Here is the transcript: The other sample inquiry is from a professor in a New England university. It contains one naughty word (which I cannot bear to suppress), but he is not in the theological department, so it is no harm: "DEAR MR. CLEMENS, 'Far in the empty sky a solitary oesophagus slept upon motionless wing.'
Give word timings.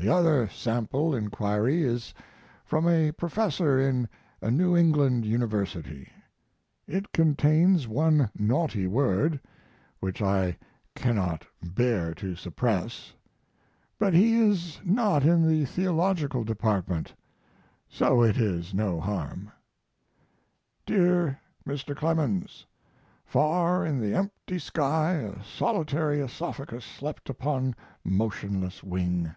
The 0.00 0.14
other 0.14 0.48
sample 0.48 1.12
inquiry 1.12 1.82
is 1.82 2.14
from 2.64 2.86
a 2.88 3.10
professor 3.10 3.80
in 3.80 4.08
a 4.40 4.48
New 4.48 4.76
England 4.76 5.26
university. 5.26 6.08
It 6.86 7.10
contains 7.10 7.88
one 7.88 8.30
naughty 8.38 8.86
word 8.86 9.40
(which 9.98 10.22
I 10.22 10.56
cannot 10.94 11.44
bear 11.60 12.14
to 12.14 12.36
suppress), 12.36 13.12
but 13.98 14.14
he 14.14 14.36
is 14.38 14.78
not 14.84 15.24
in 15.24 15.44
the 15.44 15.64
theological 15.64 16.44
department, 16.44 17.12
so 17.88 18.22
it 18.22 18.36
is 18.36 18.72
no 18.72 19.00
harm: 19.00 19.50
"DEAR 20.86 21.40
MR. 21.66 21.96
CLEMENS, 21.96 22.66
'Far 23.26 23.84
in 23.84 23.98
the 24.00 24.14
empty 24.14 24.60
sky 24.60 25.14
a 25.14 25.42
solitary 25.42 26.20
oesophagus 26.22 26.84
slept 26.84 27.28
upon 27.28 27.74
motionless 28.04 28.84
wing.' 28.84 29.34